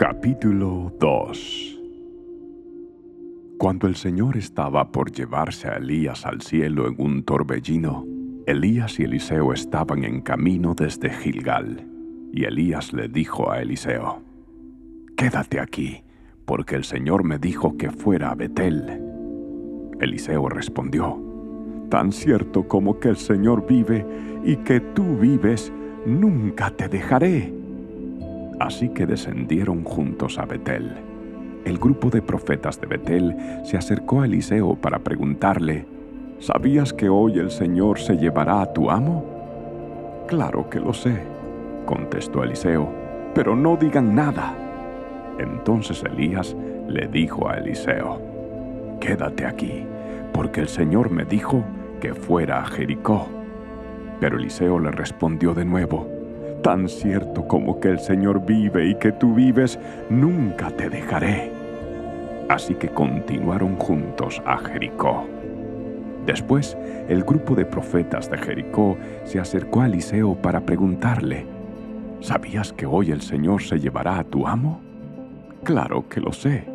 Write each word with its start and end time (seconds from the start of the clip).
Capítulo 0.00 0.94
2 0.98 1.78
Cuando 3.58 3.86
el 3.86 3.96
Señor 3.96 4.38
estaba 4.38 4.90
por 4.90 5.12
llevarse 5.12 5.68
a 5.68 5.76
Elías 5.76 6.24
al 6.24 6.40
cielo 6.40 6.88
en 6.88 6.94
un 6.96 7.22
torbellino, 7.22 8.06
Elías 8.46 8.98
y 8.98 9.02
Eliseo 9.02 9.52
estaban 9.52 10.04
en 10.04 10.22
camino 10.22 10.74
desde 10.74 11.10
Gilgal, 11.10 11.86
y 12.32 12.44
Elías 12.44 12.94
le 12.94 13.08
dijo 13.08 13.50
a 13.50 13.60
Eliseo, 13.60 14.22
Quédate 15.18 15.60
aquí, 15.60 16.02
porque 16.46 16.76
el 16.76 16.84
Señor 16.84 17.22
me 17.22 17.38
dijo 17.38 17.76
que 17.76 17.90
fuera 17.90 18.30
a 18.30 18.34
Betel. 18.34 19.02
Eliseo 20.00 20.48
respondió, 20.48 21.22
Tan 21.90 22.10
cierto 22.12 22.66
como 22.66 22.98
que 23.00 23.10
el 23.10 23.18
Señor 23.18 23.66
vive 23.66 24.06
y 24.46 24.56
que 24.56 24.80
tú 24.80 25.18
vives, 25.18 25.70
nunca 26.06 26.70
te 26.70 26.88
dejaré. 26.88 27.59
Así 28.60 28.90
que 28.90 29.06
descendieron 29.06 29.84
juntos 29.84 30.38
a 30.38 30.44
Betel. 30.44 30.92
El 31.64 31.78
grupo 31.78 32.10
de 32.10 32.20
profetas 32.20 32.78
de 32.78 32.86
Betel 32.86 33.34
se 33.64 33.78
acercó 33.78 34.20
a 34.20 34.26
Eliseo 34.26 34.76
para 34.76 34.98
preguntarle, 34.98 35.86
¿Sabías 36.38 36.92
que 36.92 37.08
hoy 37.08 37.38
el 37.38 37.50
Señor 37.50 37.98
se 37.98 38.16
llevará 38.16 38.60
a 38.60 38.72
tu 38.72 38.90
amo? 38.90 39.24
Claro 40.26 40.68
que 40.68 40.78
lo 40.78 40.92
sé, 40.92 41.22
contestó 41.86 42.44
Eliseo, 42.44 42.88
pero 43.34 43.56
no 43.56 43.76
digan 43.76 44.14
nada. 44.14 44.54
Entonces 45.38 46.04
Elías 46.04 46.54
le 46.86 47.08
dijo 47.08 47.48
a 47.48 47.56
Eliseo, 47.56 48.20
Quédate 49.00 49.46
aquí, 49.46 49.86
porque 50.34 50.60
el 50.60 50.68
Señor 50.68 51.10
me 51.10 51.24
dijo 51.24 51.64
que 51.98 52.14
fuera 52.14 52.60
a 52.60 52.66
Jericó. 52.66 53.26
Pero 54.20 54.36
Eliseo 54.36 54.78
le 54.78 54.90
respondió 54.90 55.54
de 55.54 55.64
nuevo, 55.64 56.19
Tan 56.62 56.88
cierto 56.88 57.48
como 57.48 57.80
que 57.80 57.88
el 57.88 58.00
Señor 58.00 58.44
vive 58.44 58.86
y 58.86 58.94
que 58.96 59.12
tú 59.12 59.34
vives, 59.34 59.78
nunca 60.10 60.70
te 60.70 60.90
dejaré. 60.90 61.50
Así 62.48 62.74
que 62.74 62.88
continuaron 62.88 63.76
juntos 63.76 64.42
a 64.44 64.58
Jericó. 64.58 65.26
Después, 66.26 66.76
el 67.08 67.24
grupo 67.24 67.54
de 67.54 67.64
profetas 67.64 68.30
de 68.30 68.36
Jericó 68.36 68.98
se 69.24 69.40
acercó 69.40 69.80
a 69.80 69.86
Eliseo 69.86 70.34
para 70.34 70.60
preguntarle, 70.60 71.46
¿Sabías 72.20 72.74
que 72.74 72.84
hoy 72.84 73.10
el 73.10 73.22
Señor 73.22 73.62
se 73.62 73.80
llevará 73.80 74.18
a 74.18 74.24
tu 74.24 74.46
amo? 74.46 74.82
Claro 75.64 76.06
que 76.08 76.20
lo 76.20 76.32
sé, 76.32 76.66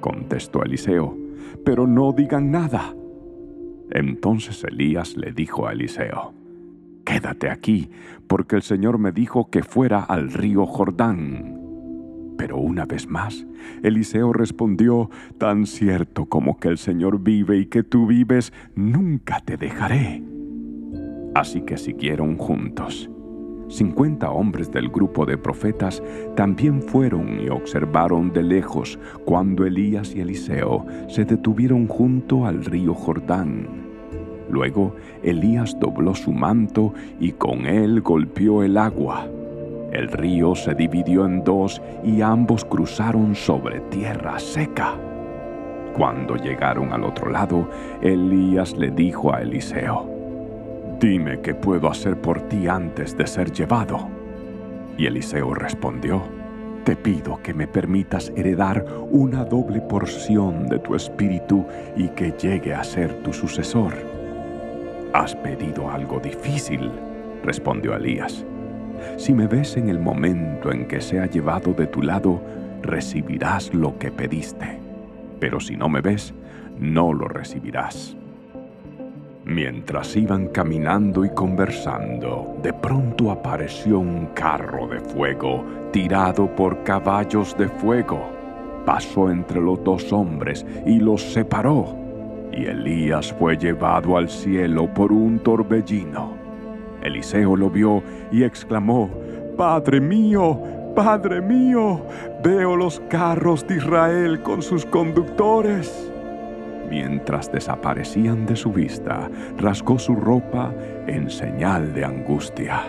contestó 0.00 0.62
Eliseo, 0.62 1.16
pero 1.64 1.88
no 1.88 2.12
digan 2.12 2.52
nada. 2.52 2.94
Entonces 3.90 4.62
Elías 4.62 5.16
le 5.16 5.32
dijo 5.32 5.66
a 5.66 5.72
Eliseo, 5.72 6.32
Quédate 7.04 7.50
aquí, 7.50 7.90
porque 8.26 8.56
el 8.56 8.62
Señor 8.62 8.98
me 8.98 9.12
dijo 9.12 9.50
que 9.50 9.62
fuera 9.62 10.02
al 10.02 10.32
río 10.32 10.66
Jordán. 10.66 11.58
Pero 12.38 12.58
una 12.58 12.86
vez 12.86 13.06
más, 13.08 13.46
Eliseo 13.82 14.32
respondió, 14.32 15.10
Tan 15.38 15.66
cierto 15.66 16.26
como 16.26 16.58
que 16.58 16.68
el 16.68 16.78
Señor 16.78 17.20
vive 17.20 17.58
y 17.58 17.66
que 17.66 17.82
tú 17.82 18.06
vives, 18.06 18.52
nunca 18.74 19.40
te 19.40 19.56
dejaré. 19.56 20.22
Así 21.34 21.62
que 21.62 21.76
siguieron 21.76 22.36
juntos. 22.36 23.10
Cincuenta 23.68 24.30
hombres 24.30 24.70
del 24.70 24.90
grupo 24.90 25.24
de 25.24 25.38
profetas 25.38 26.02
también 26.36 26.82
fueron 26.82 27.40
y 27.40 27.48
observaron 27.48 28.32
de 28.32 28.42
lejos 28.42 28.98
cuando 29.24 29.64
Elías 29.64 30.14
y 30.14 30.20
Eliseo 30.20 30.84
se 31.08 31.24
detuvieron 31.24 31.88
junto 31.88 32.44
al 32.44 32.64
río 32.64 32.92
Jordán. 32.92 33.81
Luego 34.52 34.94
Elías 35.22 35.80
dobló 35.80 36.14
su 36.14 36.30
manto 36.30 36.92
y 37.18 37.32
con 37.32 37.64
él 37.64 38.02
golpeó 38.02 38.62
el 38.62 38.76
agua. 38.76 39.26
El 39.90 40.08
río 40.08 40.54
se 40.54 40.74
dividió 40.74 41.24
en 41.24 41.42
dos 41.42 41.80
y 42.04 42.20
ambos 42.20 42.62
cruzaron 42.66 43.34
sobre 43.34 43.80
tierra 43.80 44.38
seca. 44.38 44.94
Cuando 45.96 46.36
llegaron 46.36 46.92
al 46.92 47.04
otro 47.04 47.30
lado, 47.30 47.66
Elías 48.02 48.76
le 48.76 48.90
dijo 48.90 49.34
a 49.34 49.40
Eliseo, 49.40 50.06
Dime 51.00 51.40
qué 51.40 51.54
puedo 51.54 51.90
hacer 51.90 52.20
por 52.20 52.42
ti 52.42 52.68
antes 52.68 53.16
de 53.16 53.26
ser 53.26 53.52
llevado. 53.52 54.06
Y 54.98 55.06
Eliseo 55.06 55.54
respondió, 55.54 56.22
Te 56.84 56.94
pido 56.94 57.40
que 57.42 57.54
me 57.54 57.66
permitas 57.66 58.30
heredar 58.36 58.84
una 59.10 59.46
doble 59.46 59.80
porción 59.80 60.66
de 60.68 60.78
tu 60.78 60.94
espíritu 60.94 61.64
y 61.96 62.08
que 62.08 62.32
llegue 62.32 62.74
a 62.74 62.84
ser 62.84 63.22
tu 63.22 63.32
sucesor. 63.32 64.11
Has 65.12 65.36
pedido 65.36 65.90
algo 65.90 66.18
difícil, 66.20 66.90
respondió 67.44 67.94
Elías. 67.94 68.46
Si 69.18 69.34
me 69.34 69.46
ves 69.46 69.76
en 69.76 69.90
el 69.90 69.98
momento 69.98 70.72
en 70.72 70.88
que 70.88 71.02
sea 71.02 71.26
llevado 71.26 71.74
de 71.74 71.86
tu 71.86 72.00
lado, 72.02 72.40
recibirás 72.80 73.74
lo 73.74 73.98
que 73.98 74.10
pediste. 74.10 74.78
Pero 75.38 75.60
si 75.60 75.76
no 75.76 75.90
me 75.90 76.00
ves, 76.00 76.32
no 76.78 77.12
lo 77.12 77.28
recibirás. 77.28 78.16
Mientras 79.44 80.16
iban 80.16 80.48
caminando 80.48 81.24
y 81.24 81.30
conversando, 81.30 82.56
de 82.62 82.72
pronto 82.72 83.30
apareció 83.30 83.98
un 83.98 84.26
carro 84.28 84.86
de 84.86 85.00
fuego 85.00 85.64
tirado 85.92 86.46
por 86.46 86.84
caballos 86.84 87.54
de 87.58 87.68
fuego. 87.68 88.30
Pasó 88.86 89.30
entre 89.30 89.60
los 89.60 89.82
dos 89.84 90.12
hombres 90.12 90.64
y 90.86 91.00
los 91.00 91.20
separó, 91.20 92.01
y 92.52 92.66
Elías 92.66 93.32
fue 93.32 93.56
llevado 93.56 94.16
al 94.16 94.28
cielo 94.28 94.92
por 94.92 95.12
un 95.12 95.38
torbellino. 95.38 96.36
Eliseo 97.02 97.56
lo 97.56 97.70
vio 97.70 98.02
y 98.30 98.44
exclamó, 98.44 99.10
Padre 99.56 100.00
mío, 100.00 100.60
Padre 100.94 101.40
mío, 101.40 102.02
veo 102.44 102.76
los 102.76 103.00
carros 103.08 103.66
de 103.66 103.76
Israel 103.76 104.42
con 104.42 104.62
sus 104.62 104.84
conductores. 104.84 106.10
Mientras 106.90 107.50
desaparecían 107.50 108.44
de 108.44 108.56
su 108.56 108.70
vista, 108.70 109.30
rasgó 109.56 109.98
su 109.98 110.14
ropa 110.14 110.72
en 111.06 111.30
señal 111.30 111.94
de 111.94 112.04
angustia. 112.04 112.82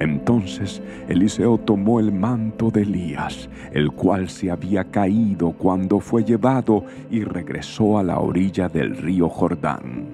Entonces 0.00 0.82
Eliseo 1.08 1.58
tomó 1.58 2.00
el 2.00 2.12
manto 2.12 2.70
de 2.70 2.82
Elías, 2.82 3.48
el 3.72 3.92
cual 3.92 4.28
se 4.28 4.50
había 4.50 4.84
caído 4.84 5.52
cuando 5.52 6.00
fue 6.00 6.24
llevado, 6.24 6.84
y 7.10 7.22
regresó 7.22 7.98
a 7.98 8.02
la 8.02 8.18
orilla 8.18 8.68
del 8.68 8.96
río 8.96 9.28
Jordán. 9.28 10.06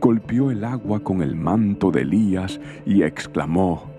Golpeó 0.00 0.50
el 0.50 0.64
agua 0.64 1.00
con 1.00 1.22
el 1.22 1.34
manto 1.34 1.90
de 1.90 2.02
Elías 2.02 2.60
y 2.84 3.02
exclamó, 3.02 3.90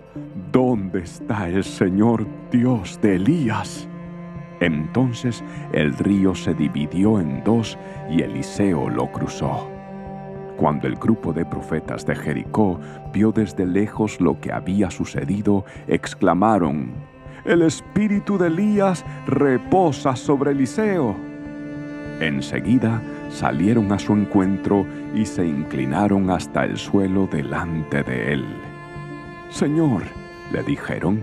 ¿Dónde 0.51 0.99
está 0.99 1.49
el 1.49 1.63
Señor 1.63 2.27
Dios 2.51 2.99
de 3.01 3.15
Elías? 3.15 3.87
Entonces 4.59 5.43
el 5.73 5.93
río 5.93 6.35
se 6.35 6.53
dividió 6.53 7.19
en 7.19 7.43
dos 7.43 7.77
y 8.09 8.21
Eliseo 8.21 8.89
lo 8.89 9.11
cruzó. 9.11 9.72
Cuando 10.57 10.87
el 10.87 10.95
grupo 10.95 11.33
de 11.33 11.45
profetas 11.45 12.05
de 12.05 12.15
Jericó 12.15 12.79
vio 13.11 13.31
desde 13.31 13.65
lejos 13.65 14.21
lo 14.21 14.39
que 14.39 14.51
había 14.51 14.91
sucedido, 14.91 15.65
exclamaron, 15.87 16.91
El 17.45 17.63
espíritu 17.63 18.37
de 18.37 18.47
Elías 18.47 19.03
reposa 19.27 20.15
sobre 20.15 20.51
Eliseo. 20.51 21.15
Enseguida 22.19 23.01
salieron 23.29 23.91
a 23.91 23.99
su 23.99 24.13
encuentro 24.13 24.85
y 25.13 25.25
se 25.25 25.45
inclinaron 25.45 26.29
hasta 26.29 26.63
el 26.63 26.77
suelo 26.77 27.27
delante 27.27 28.03
de 28.03 28.33
él. 28.33 28.45
Señor, 29.49 30.03
le 30.51 30.63
dijeron, 30.63 31.21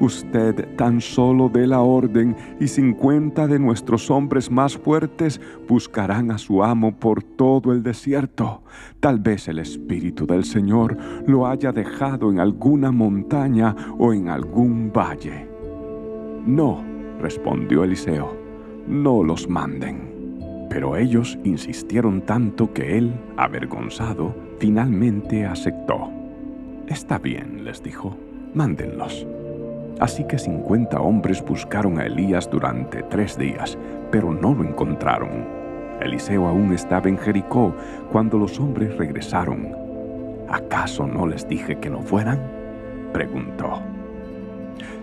usted 0.00 0.76
tan 0.76 1.00
solo 1.00 1.48
dé 1.48 1.66
la 1.66 1.80
orden 1.80 2.36
y 2.58 2.68
cincuenta 2.68 3.46
de 3.46 3.58
nuestros 3.58 4.10
hombres 4.10 4.50
más 4.50 4.76
fuertes 4.76 5.40
buscarán 5.68 6.30
a 6.30 6.38
su 6.38 6.64
amo 6.64 6.96
por 6.98 7.22
todo 7.22 7.72
el 7.72 7.82
desierto. 7.82 8.62
Tal 8.98 9.20
vez 9.20 9.48
el 9.48 9.58
Espíritu 9.58 10.26
del 10.26 10.44
Señor 10.44 10.96
lo 11.26 11.46
haya 11.46 11.72
dejado 11.72 12.30
en 12.30 12.40
alguna 12.40 12.90
montaña 12.90 13.76
o 13.98 14.12
en 14.12 14.28
algún 14.28 14.90
valle. 14.92 15.46
No, 16.46 16.82
respondió 17.20 17.84
Eliseo, 17.84 18.34
no 18.88 19.22
los 19.22 19.48
manden. 19.48 20.08
Pero 20.70 20.96
ellos 20.96 21.38
insistieron 21.44 22.22
tanto 22.22 22.72
que 22.72 22.96
él, 22.96 23.12
avergonzado, 23.36 24.34
finalmente 24.58 25.44
aceptó. 25.44 26.08
Está 26.86 27.18
bien, 27.18 27.64
les 27.64 27.82
dijo, 27.82 28.16
mándenlos. 28.54 29.26
Así 29.98 30.24
que 30.24 30.38
cincuenta 30.38 31.00
hombres 31.00 31.44
buscaron 31.44 31.98
a 31.98 32.06
Elías 32.06 32.48
durante 32.50 33.02
tres 33.02 33.36
días, 33.36 33.76
pero 34.10 34.32
no 34.32 34.54
lo 34.54 34.64
encontraron. 34.64 35.46
Eliseo 36.00 36.46
aún 36.46 36.72
estaba 36.72 37.08
en 37.08 37.18
Jericó 37.18 37.74
cuando 38.10 38.38
los 38.38 38.58
hombres 38.58 38.96
regresaron. 38.96 39.74
¿Acaso 40.48 41.06
no 41.06 41.26
les 41.26 41.46
dije 41.46 41.76
que 41.76 41.90
no 41.90 42.00
fueran? 42.00 42.40
preguntó. 43.12 43.82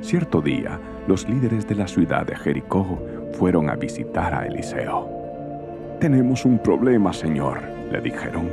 Cierto 0.02 0.42
día, 0.42 0.80
los 1.08 1.30
líderes 1.30 1.68
de 1.68 1.76
la 1.76 1.88
ciudad 1.88 2.26
de 2.26 2.36
Jericó 2.36 3.00
fueron 3.34 3.70
a 3.70 3.76
visitar 3.76 4.34
a 4.34 4.48
Eliseo. 4.48 5.08
Tenemos 6.00 6.46
un 6.46 6.58
problema, 6.58 7.14
señor, 7.14 7.62
le 7.92 8.02
dijeron. 8.02 8.50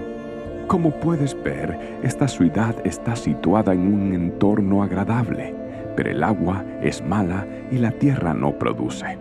Como 0.67 0.91
puedes 0.91 1.41
ver, 1.43 1.99
esta 2.03 2.29
ciudad 2.29 2.75
está 2.85 3.17
situada 3.17 3.73
en 3.73 3.93
un 3.93 4.13
entorno 4.13 4.83
agradable 4.83 5.64
pero 5.97 6.11
el 6.11 6.23
agua 6.23 6.65
es 6.83 7.05
mala 7.05 7.47
y 7.71 7.79
la 7.79 7.93
tierra 7.93 8.35
no 8.35 8.59
produce. 8.59 9.19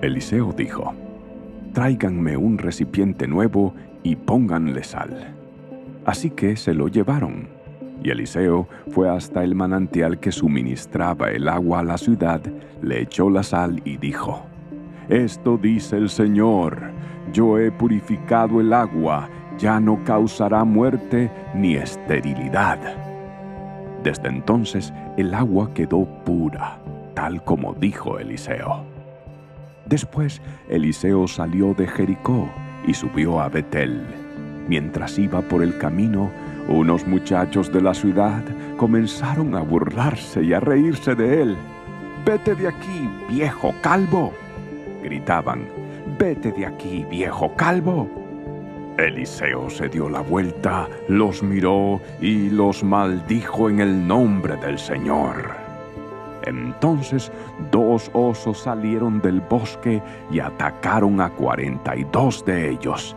Eliseo 0.00 0.52
dijo, 0.52 0.92
tráiganme 1.72 2.36
un 2.36 2.58
recipiente 2.58 3.26
nuevo 3.26 3.74
y 4.02 4.16
pónganle 4.16 4.84
sal. 4.84 5.34
Así 6.04 6.30
que 6.30 6.56
se 6.56 6.74
lo 6.74 6.88
llevaron. 6.88 7.48
Y 8.02 8.10
Eliseo 8.10 8.68
fue 8.90 9.08
hasta 9.08 9.42
el 9.42 9.54
manantial 9.54 10.20
que 10.20 10.30
suministraba 10.30 11.30
el 11.30 11.48
agua 11.48 11.80
a 11.80 11.84
la 11.84 11.96
ciudad, 11.96 12.40
le 12.82 13.00
echó 13.00 13.30
la 13.30 13.42
sal 13.42 13.80
y 13.84 13.96
dijo, 13.96 14.44
Esto 15.08 15.56
dice 15.56 15.96
el 15.96 16.10
Señor, 16.10 16.78
yo 17.32 17.58
he 17.58 17.72
purificado 17.72 18.60
el 18.60 18.72
agua, 18.72 19.28
ya 19.58 19.80
no 19.80 20.02
causará 20.04 20.64
muerte 20.64 21.30
ni 21.54 21.76
esterilidad. 21.76 22.78
Desde 24.02 24.28
entonces 24.28 24.92
el 25.16 25.34
agua 25.34 25.72
quedó 25.74 26.04
pura, 26.24 26.78
tal 27.14 27.42
como 27.44 27.74
dijo 27.74 28.18
Eliseo. 28.18 28.84
Después 29.86 30.40
Eliseo 30.68 31.28
salió 31.28 31.74
de 31.74 31.86
Jericó 31.86 32.50
y 32.86 32.94
subió 32.94 33.40
a 33.40 33.48
Betel. 33.48 34.02
Mientras 34.68 35.18
iba 35.18 35.42
por 35.42 35.62
el 35.62 35.78
camino, 35.78 36.30
unos 36.68 37.06
muchachos 37.06 37.70
de 37.72 37.82
la 37.82 37.92
ciudad 37.92 38.42
comenzaron 38.76 39.54
a 39.54 39.60
burlarse 39.60 40.42
y 40.42 40.54
a 40.54 40.60
reírse 40.60 41.14
de 41.14 41.42
él. 41.42 41.56
Vete 42.24 42.54
de 42.54 42.68
aquí, 42.68 43.08
viejo 43.28 43.74
calvo. 43.82 44.32
gritaban. 45.02 45.66
Vete 46.18 46.52
de 46.52 46.64
aquí, 46.66 47.04
viejo 47.10 47.54
calvo. 47.54 48.23
Eliseo 48.98 49.68
se 49.70 49.88
dio 49.88 50.08
la 50.08 50.20
vuelta, 50.20 50.88
los 51.08 51.42
miró 51.42 52.00
y 52.20 52.50
los 52.50 52.84
maldijo 52.84 53.68
en 53.68 53.80
el 53.80 54.06
nombre 54.06 54.56
del 54.56 54.78
Señor. 54.78 55.52
Entonces 56.44 57.32
dos 57.70 58.10
osos 58.12 58.58
salieron 58.58 59.20
del 59.20 59.40
bosque 59.40 60.02
y 60.30 60.40
atacaron 60.40 61.20
a 61.20 61.30
cuarenta 61.30 61.96
y 61.96 62.04
dos 62.12 62.44
de 62.44 62.70
ellos. 62.70 63.16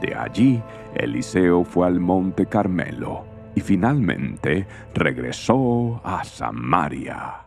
De 0.00 0.14
allí 0.14 0.62
Eliseo 0.94 1.64
fue 1.64 1.86
al 1.86 2.00
monte 2.00 2.46
Carmelo 2.46 3.24
y 3.54 3.60
finalmente 3.60 4.66
regresó 4.94 6.00
a 6.04 6.24
Samaria. 6.24 7.43